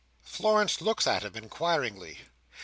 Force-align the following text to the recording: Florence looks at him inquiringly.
Florence 0.23 0.81
looks 0.81 1.05
at 1.05 1.21
him 1.21 1.35
inquiringly. 1.35 2.21